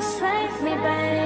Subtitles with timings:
[0.00, 1.23] save me, babe.